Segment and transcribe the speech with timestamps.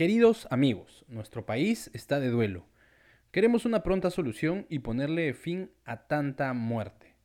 [0.00, 2.64] Queridos amigos, nuestro país está de duelo.
[3.32, 7.16] Queremos una pronta solución y ponerle fin a tanta muerte.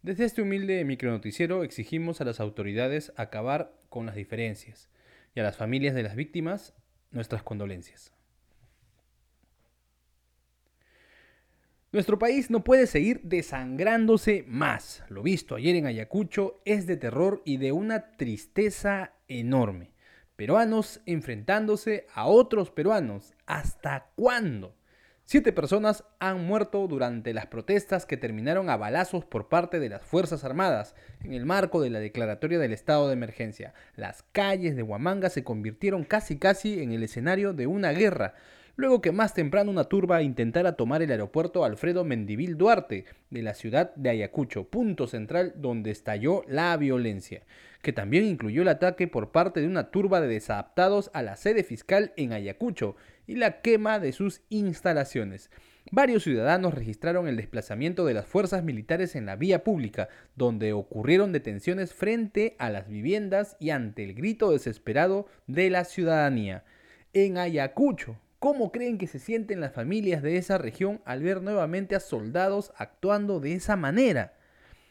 [0.00, 4.88] Desde este humilde micronoticiero exigimos a las autoridades acabar con las diferencias
[5.34, 6.72] y a las familias de las víctimas
[7.10, 8.14] nuestras condolencias.
[11.92, 15.04] Nuestro país no puede seguir desangrándose más.
[15.10, 19.92] Lo visto ayer en Ayacucho es de terror y de una tristeza enorme.
[20.42, 23.32] Peruanos enfrentándose a otros peruanos.
[23.46, 24.74] ¿Hasta cuándo?
[25.24, 30.02] Siete personas han muerto durante las protestas que terminaron a balazos por parte de las
[30.02, 33.72] Fuerzas Armadas en el marco de la declaratoria del estado de emergencia.
[33.94, 38.34] Las calles de Huamanga se convirtieron casi casi en el escenario de una guerra
[38.76, 43.54] luego que más temprano una turba intentara tomar el aeropuerto Alfredo Mendivil Duarte de la
[43.54, 47.42] ciudad de Ayacucho, punto central donde estalló la violencia,
[47.82, 51.64] que también incluyó el ataque por parte de una turba de desadaptados a la sede
[51.64, 55.50] fiscal en Ayacucho y la quema de sus instalaciones.
[55.90, 61.32] Varios ciudadanos registraron el desplazamiento de las fuerzas militares en la vía pública, donde ocurrieron
[61.32, 66.64] detenciones frente a las viviendas y ante el grito desesperado de la ciudadanía.
[67.12, 71.94] En Ayacucho, ¿Cómo creen que se sienten las familias de esa región al ver nuevamente
[71.94, 74.32] a soldados actuando de esa manera?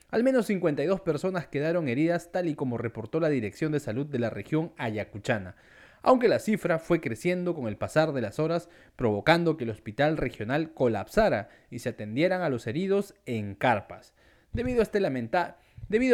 [0.09, 4.19] Al menos 52 personas quedaron heridas tal y como reportó la Dirección de Salud de
[4.19, 5.57] la región ayacuchana,
[6.01, 10.15] aunque la cifra fue creciendo con el pasar de las horas, provocando que el hospital
[10.15, 14.13] regional colapsara y se atendieran a los heridos en carpas.
[14.53, 14.99] Debido a, este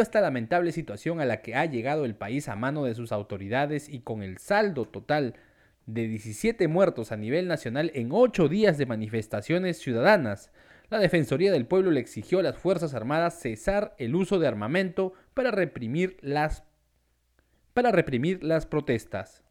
[0.00, 3.88] esta lamentable situación a la que ha llegado el país a mano de sus autoridades
[3.88, 5.36] y con el saldo total
[5.88, 10.52] de 17 muertos a nivel nacional en 8 días de manifestaciones ciudadanas.
[10.90, 15.14] La Defensoría del Pueblo le exigió a las Fuerzas Armadas cesar el uso de armamento
[15.32, 16.62] para reprimir las,
[17.72, 19.42] para reprimir las protestas.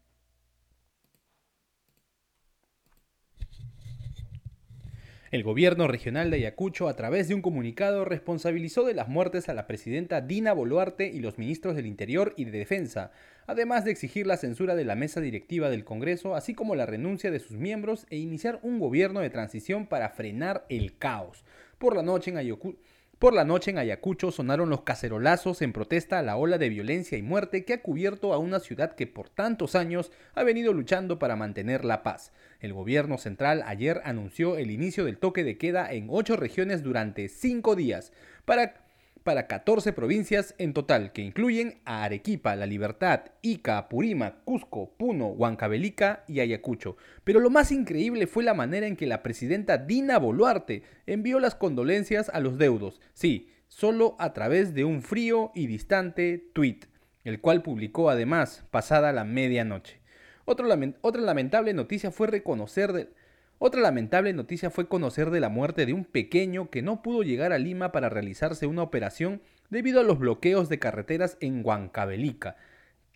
[5.30, 9.54] El gobierno regional de Ayacucho, a través de un comunicado, responsabilizó de las muertes a
[9.54, 13.10] la presidenta Dina Boluarte y los ministros del Interior y de Defensa,
[13.46, 17.30] además de exigir la censura de la mesa directiva del Congreso, así como la renuncia
[17.30, 21.44] de sus miembros e iniciar un gobierno de transición para frenar el caos.
[21.76, 22.78] Por la noche en Ayacucho,
[23.18, 27.18] por la noche en Ayacucho sonaron los cacerolazos en protesta a la ola de violencia
[27.18, 31.18] y muerte que ha cubierto a una ciudad que por tantos años ha venido luchando
[31.18, 32.30] para mantener la paz.
[32.60, 37.28] El gobierno central ayer anunció el inicio del toque de queda en ocho regiones durante
[37.28, 38.12] cinco días
[38.44, 38.87] para
[39.28, 45.26] para 14 provincias en total, que incluyen a Arequipa, La Libertad, Ica, Purima, Cusco, Puno,
[45.26, 46.96] Huancavelica y Ayacucho.
[47.24, 51.54] Pero lo más increíble fue la manera en que la presidenta Dina Boluarte envió las
[51.54, 53.02] condolencias a los deudos.
[53.12, 56.80] Sí, solo a través de un frío y distante tweet,
[57.24, 60.00] el cual publicó además pasada la medianoche.
[60.46, 63.10] otra lamentable noticia fue reconocer de,
[63.58, 67.52] otra lamentable noticia fue conocer de la muerte de un pequeño que no pudo llegar
[67.52, 72.56] a Lima para realizarse una operación debido a los bloqueos de carreteras en Huancavelica.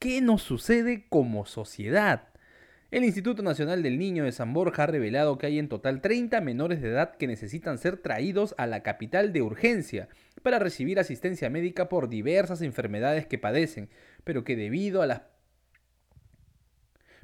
[0.00, 2.28] ¿Qué nos sucede como sociedad?
[2.90, 6.40] El Instituto Nacional del Niño de San Borja ha revelado que hay en total 30
[6.42, 10.08] menores de edad que necesitan ser traídos a la capital de urgencia
[10.42, 13.88] para recibir asistencia médica por diversas enfermedades que padecen,
[14.24, 15.22] pero que debido a las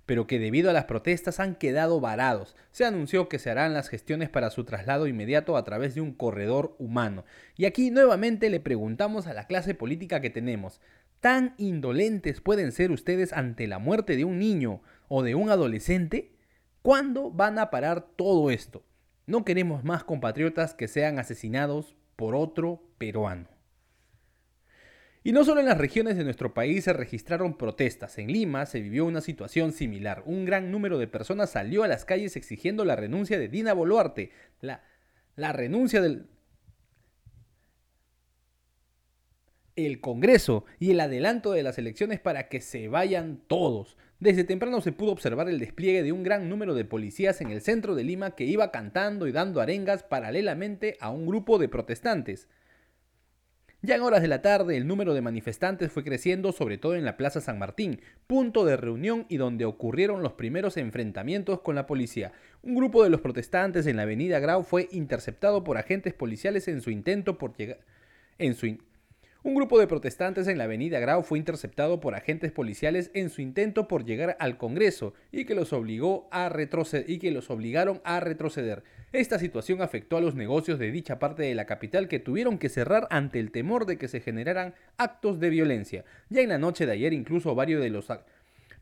[0.09, 2.57] pero que debido a las protestas han quedado varados.
[2.73, 6.15] Se anunció que se harán las gestiones para su traslado inmediato a través de un
[6.15, 7.27] corredor humano.
[7.59, 10.81] Y aquí nuevamente le preguntamos a la clase política que tenemos,
[11.21, 16.33] ¿tan indolentes pueden ser ustedes ante la muerte de un niño o de un adolescente?
[16.81, 18.83] ¿Cuándo van a parar todo esto?
[19.27, 23.58] No queremos más compatriotas que sean asesinados por otro peruano.
[25.25, 28.81] Y no solo en las regiones de nuestro país se registraron protestas, en Lima se
[28.81, 30.23] vivió una situación similar.
[30.27, 34.31] Un gran número de personas salió a las calles exigiendo la renuncia de Dina Boluarte,
[34.61, 34.83] la,
[35.37, 36.27] la renuncia del
[39.87, 43.97] el Congreso y el adelanto de las elecciones para que se vayan todos.
[44.19, 47.61] Desde temprano se pudo observar el despliegue de un gran número de policías en el
[47.61, 52.49] centro de Lima que iba cantando y dando arengas paralelamente a un grupo de protestantes.
[53.81, 57.05] Ya en horas de la tarde el número de manifestantes fue creciendo sobre todo en
[57.05, 61.87] la Plaza San Martín, punto de reunión y donde ocurrieron los primeros enfrentamientos con la
[61.87, 62.33] policía.
[62.63, 66.81] Un grupo de los protestantes en la avenida Grau fue interceptado por agentes policiales en
[66.81, 67.79] su intento por llegar
[68.39, 68.67] en su,
[69.45, 73.43] un grupo de protestantes en la avenida Grau fue interceptado por agentes policiales en su
[73.43, 78.01] intento por llegar al Congreso y que los obligó a retroceder y que los obligaron
[78.03, 78.83] a retroceder.
[79.13, 82.69] Esta situación afectó a los negocios de dicha parte de la capital que tuvieron que
[82.69, 86.05] cerrar ante el temor de que se generaran actos de violencia.
[86.29, 88.09] Ya en la noche de ayer incluso varios de los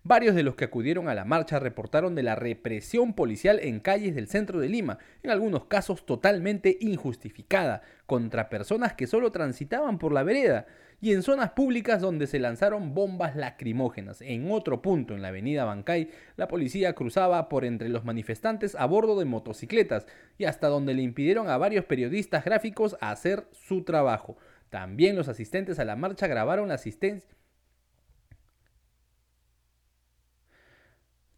[0.02, 4.14] Varios de los que acudieron a la marcha reportaron de la represión policial en calles
[4.14, 10.12] del centro de Lima, en algunos casos totalmente injustificada, contra personas que solo transitaban por
[10.12, 10.66] la vereda
[11.00, 14.22] y en zonas públicas donde se lanzaron bombas lacrimógenas.
[14.22, 18.86] En otro punto, en la avenida Bancay, la policía cruzaba por entre los manifestantes a
[18.86, 20.06] bordo de motocicletas
[20.38, 24.36] y hasta donde le impidieron a varios periodistas gráficos hacer su trabajo.
[24.70, 27.36] También los asistentes a la marcha grabaron la asistencia.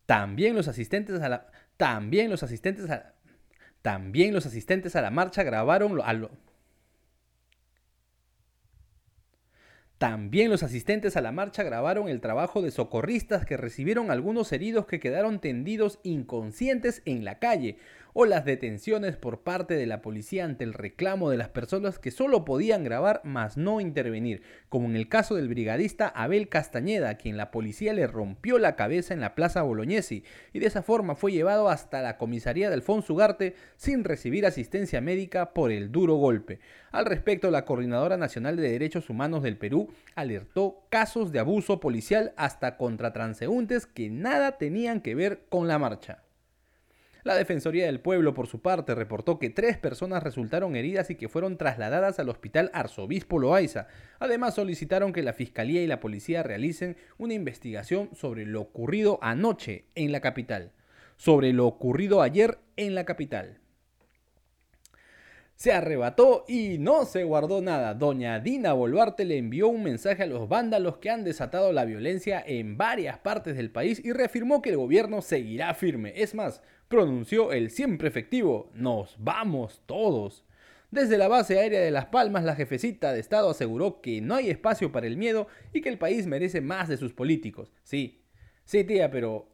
[0.07, 3.15] También los asistentes a la también los asistentes a
[3.83, 6.05] también los asistentes a la marcha grabaron lo,
[9.99, 14.87] También los asistentes a la marcha grabaron el trabajo de socorristas que recibieron algunos heridos
[14.87, 17.79] que quedaron tendidos inconscientes en la calle,
[18.21, 22.11] o las detenciones por parte de la policía ante el reclamo de las personas que
[22.11, 27.15] solo podían grabar mas no intervenir, como en el caso del brigadista Abel Castañeda, a
[27.15, 31.15] quien la policía le rompió la cabeza en la Plaza Bolognesi y de esa forma
[31.15, 36.17] fue llevado hasta la comisaría de Alfonso Ugarte sin recibir asistencia médica por el duro
[36.17, 36.59] golpe.
[36.91, 42.33] Al respecto, la Coordinadora Nacional de Derechos Humanos del Perú alertó casos de abuso policial
[42.37, 46.25] hasta contra transeúntes que nada tenían que ver con la marcha.
[47.29, 51.29] La Defensoría del Pueblo, por su parte, reportó que tres personas resultaron heridas y que
[51.29, 53.87] fueron trasladadas al Hospital Arzobispo Loaiza.
[54.19, 59.85] Además, solicitaron que la Fiscalía y la Policía realicen una investigación sobre lo ocurrido anoche
[59.95, 60.73] en la capital,
[61.19, 63.61] sobre lo ocurrido ayer en la capital
[65.59, 67.93] se arrebató y no se guardó nada.
[67.93, 72.41] Doña Dina Boluarte le envió un mensaje a los vándalos que han desatado la violencia
[72.47, 76.13] en varias partes del país y reafirmó que el gobierno seguirá firme.
[76.15, 80.45] Es más, pronunció el siempre efectivo, nos vamos todos.
[80.93, 84.51] Desde la base aérea de Las Palmas, la jefecita de Estado aseguró que no hay
[84.51, 87.73] espacio para el miedo y que el país merece más de sus políticos.
[87.83, 88.23] Sí,
[88.65, 89.49] sí tía, pero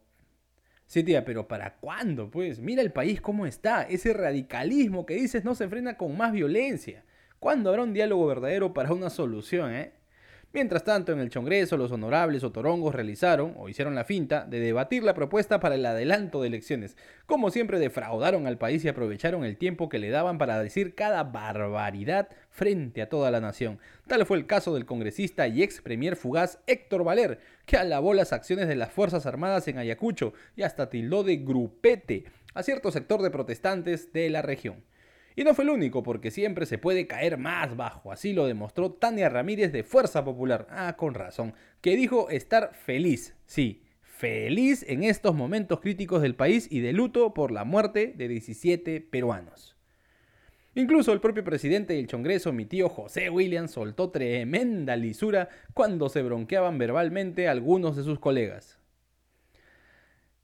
[0.87, 2.29] Sí, tía, pero ¿para cuándo?
[2.29, 3.83] Pues mira el país cómo está.
[3.83, 7.03] Ese radicalismo que dices no se frena con más violencia.
[7.39, 9.93] ¿Cuándo habrá un diálogo verdadero para una solución, eh?
[10.55, 14.61] Mientras tanto, en el Congreso, los honorables o torongos realizaron, o hicieron la finta, de
[14.61, 16.95] debatir la propuesta para el adelanto de elecciones.
[17.25, 21.25] Como siempre, defraudaron al país y aprovecharon el tiempo que le daban para decir cada
[21.25, 23.79] barbaridad frente a toda la nación.
[24.07, 28.31] Tal fue el caso del congresista y ex premier fugaz Héctor Valer, que alabó las
[28.31, 32.23] acciones de las Fuerzas Armadas en Ayacucho y hasta tildó de grupete
[32.53, 34.85] a cierto sector de protestantes de la región.
[35.35, 38.11] Y no fue el único, porque siempre se puede caer más bajo.
[38.11, 40.65] Así lo demostró Tania Ramírez de Fuerza Popular.
[40.69, 41.53] Ah, con razón.
[41.81, 43.35] Que dijo estar feliz.
[43.45, 48.29] Sí, feliz en estos momentos críticos del país y de luto por la muerte de
[48.29, 49.75] 17 peruanos.
[50.73, 56.21] Incluso el propio presidente del Congreso, mi tío José Williams, soltó tremenda lisura cuando se
[56.21, 58.79] bronqueaban verbalmente algunos de sus colegas.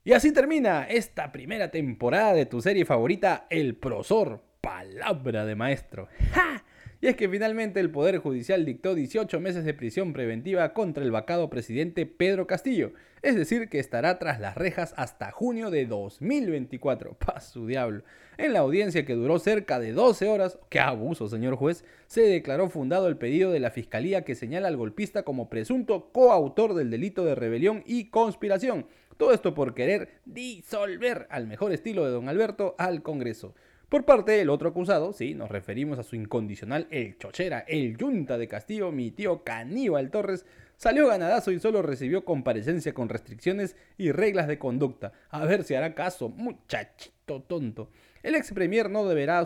[0.03, 6.07] Y así termina esta primera temporada de tu serie favorita, El Prosor palabra de maestro.
[6.33, 6.63] ¡Ja!
[7.01, 11.09] Y es que finalmente el Poder Judicial dictó 18 meses de prisión preventiva contra el
[11.09, 12.93] vacado presidente Pedro Castillo,
[13.23, 17.13] es decir, que estará tras las rejas hasta junio de 2024.
[17.19, 18.03] ¡Paz su diablo!
[18.37, 21.83] En la audiencia que duró cerca de 12 horas, ¡qué abuso, señor juez!
[22.05, 26.75] Se declaró fundado el pedido de la Fiscalía que señala al golpista como presunto coautor
[26.75, 28.85] del delito de rebelión y conspiración.
[29.17, 33.55] Todo esto por querer disolver al mejor estilo de don Alberto al Congreso.
[33.91, 38.37] Por parte del otro acusado, sí, nos referimos a su incondicional el chochera, el yunta
[38.37, 40.45] de Castillo, mi tío Caníbal Torres,
[40.77, 45.11] salió ganadazo y solo recibió comparecencia con restricciones y reglas de conducta.
[45.27, 47.89] A ver si hará caso, muchachito tonto.
[48.23, 49.45] El ex premier no deberá...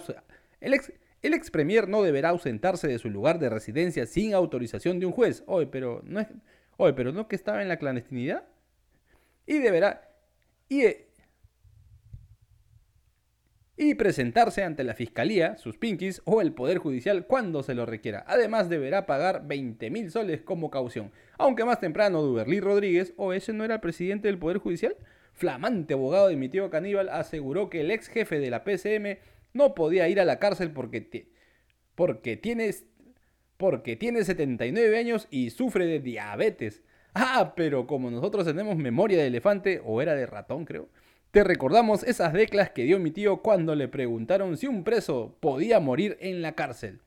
[0.61, 4.99] El ex, el ex premier no deberá ausentarse de su lugar de residencia sin autorización
[4.99, 5.41] de un juez.
[5.47, 6.27] Oye, pero no es...
[6.77, 8.43] Oye, pero no que estaba en la clandestinidad.
[9.47, 10.07] Y deberá...
[10.69, 10.83] Y,
[13.77, 18.23] y presentarse ante la Fiscalía, sus pinkies o el Poder Judicial cuando se lo requiera.
[18.27, 21.11] Además deberá pagar 20 mil soles como caución.
[21.37, 24.95] Aunque más temprano Duberly Rodríguez, o ese no era el presidente del Poder Judicial,
[25.33, 29.17] flamante abogado de mi tío Caníbal, aseguró que el ex jefe de la PCM
[29.53, 31.27] no podía ir a la cárcel porque,
[31.95, 32.73] porque, tiene,
[33.57, 36.81] porque tiene 79 años y sufre de diabetes.
[37.13, 40.89] Ah, pero como nosotros tenemos memoria de elefante, o era de ratón creo,
[41.35, 45.81] te recordamos esas declas que dio mi tío cuando le preguntaron si un preso podía
[45.81, 47.01] morir en la cárcel.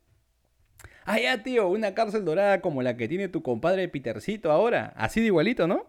[1.07, 4.93] Ah, ya, tío, una cárcel dorada como la que tiene tu compadre Petercito ahora.
[4.97, 5.87] Así de igualito, ¿no?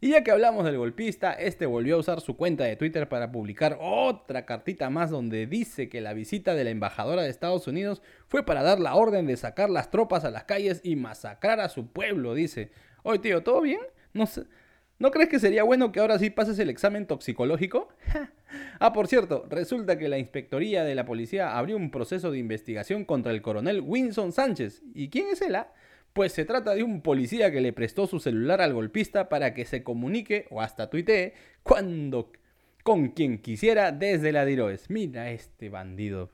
[0.00, 3.32] Y ya que hablamos del golpista, este volvió a usar su cuenta de Twitter para
[3.32, 8.02] publicar otra cartita más donde dice que la visita de la embajadora de Estados Unidos
[8.28, 11.68] fue para dar la orden de sacar las tropas a las calles y masacrar a
[11.68, 12.70] su pueblo, dice.
[13.02, 13.80] Oye, tío, ¿todo bien?
[14.12, 14.44] No sé.
[15.00, 17.88] ¿No crees que sería bueno que ahora sí pases el examen toxicológico?
[18.80, 23.06] ah, por cierto, resulta que la Inspectoría de la Policía abrió un proceso de investigación
[23.06, 24.82] contra el coronel Winson Sánchez.
[24.92, 25.54] ¿Y quién es él?
[25.54, 25.72] Ah?
[26.12, 29.64] Pues se trata de un policía que le prestó su celular al golpista para que
[29.64, 32.30] se comunique o hasta tuitee cuando
[32.82, 34.90] con quien quisiera desde la Diroes.
[34.90, 36.28] Mira este bandido.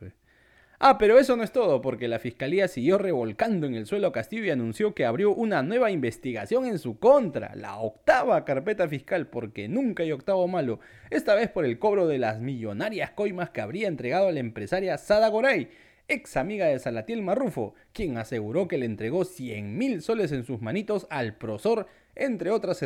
[0.79, 4.13] Ah, pero eso no es todo, porque la fiscalía siguió revolcando en el suelo a
[4.13, 9.27] Castillo y anunció que abrió una nueva investigación en su contra, la octava carpeta fiscal,
[9.29, 10.79] porque nunca hay octavo malo,
[11.09, 14.99] esta vez por el cobro de las millonarias coimas que habría entregado a la empresaria
[14.99, 15.71] Sada Goray,
[16.09, 20.61] ex amiga de Salatiel Marrufo, quien aseguró que le entregó 100 mil soles en sus
[20.61, 22.85] manitos al prosor, entre otras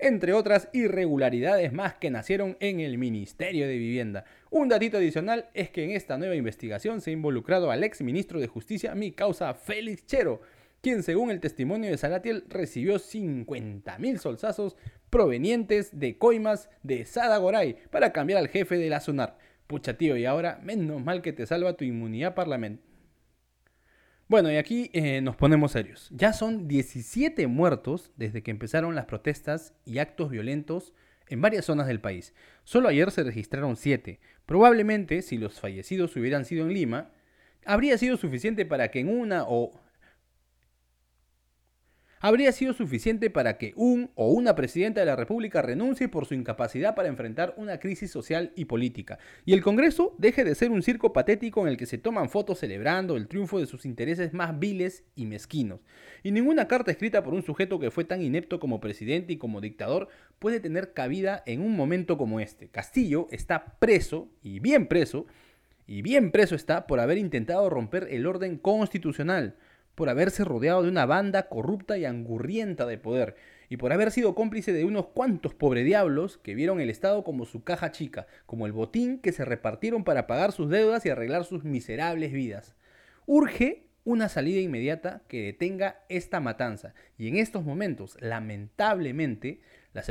[0.00, 4.24] entre otras irregularidades más que nacieron en el Ministerio de Vivienda.
[4.50, 8.40] Un datito adicional es que en esta nueva investigación se ha involucrado al ex ministro
[8.40, 10.40] de Justicia, mi causa Félix Chero,
[10.80, 14.76] quien según el testimonio de Salatiel recibió 50 mil solsazos
[15.10, 19.36] provenientes de coimas de Sada Goray para cambiar al jefe de la SUNAR.
[19.66, 22.89] Pucha tío, y ahora menos mal que te salva tu inmunidad parlamentaria
[24.30, 26.08] bueno, y aquí eh, nos ponemos serios.
[26.12, 30.94] Ya son 17 muertos desde que empezaron las protestas y actos violentos
[31.28, 32.32] en varias zonas del país.
[32.62, 34.20] Solo ayer se registraron 7.
[34.46, 37.10] Probablemente, si los fallecidos hubieran sido en Lima,
[37.66, 39.72] habría sido suficiente para que en una o
[42.20, 46.34] habría sido suficiente para que un o una presidenta de la República renuncie por su
[46.34, 50.82] incapacidad para enfrentar una crisis social y política, y el Congreso deje de ser un
[50.82, 54.58] circo patético en el que se toman fotos celebrando el triunfo de sus intereses más
[54.58, 55.80] viles y mezquinos.
[56.22, 59.62] Y ninguna carta escrita por un sujeto que fue tan inepto como presidente y como
[59.62, 60.08] dictador
[60.38, 62.68] puede tener cabida en un momento como este.
[62.68, 65.26] Castillo está preso, y bien preso,
[65.86, 69.56] y bien preso está por haber intentado romper el orden constitucional
[69.94, 73.36] por haberse rodeado de una banda corrupta y angurrienta de poder,
[73.68, 77.44] y por haber sido cómplice de unos cuantos pobre diablos que vieron el Estado como
[77.44, 81.44] su caja chica, como el botín que se repartieron para pagar sus deudas y arreglar
[81.44, 82.74] sus miserables vidas.
[83.26, 89.60] Urge una salida inmediata que detenga esta matanza, y en estos momentos, lamentablemente,
[89.92, 90.02] la,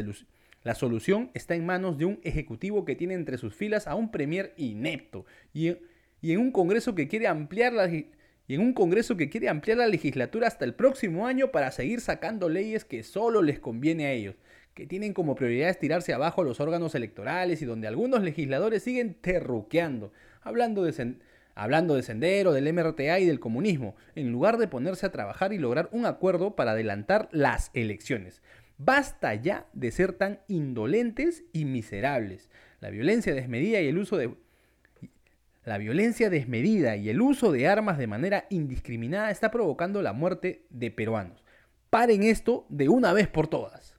[0.63, 4.11] la solución está en manos de un ejecutivo que tiene entre sus filas a un
[4.11, 5.69] premier inepto y,
[6.21, 7.89] y en un Congreso que quiere ampliar la
[8.49, 12.01] y en un Congreso que quiere ampliar la legislatura hasta el próximo año para seguir
[12.01, 14.37] sacando leyes que solo les conviene a ellos,
[14.73, 20.11] que tienen como prioridad tirarse abajo los órganos electorales y donde algunos legisladores siguen terruqueando,
[20.41, 21.17] hablando de,
[21.53, 25.59] hablando de Sendero, del MRTA y del comunismo, en lugar de ponerse a trabajar y
[25.59, 28.41] lograr un acuerdo para adelantar las elecciones.
[28.79, 32.49] Basta ya de ser tan indolentes y miserables.
[32.79, 34.33] La violencia desmedida y el uso de
[35.69, 40.65] la violencia desmedida y el uso de armas de manera indiscriminada está provocando la muerte
[40.71, 41.43] de peruanos.
[41.91, 43.98] Paren esto de una vez por todas.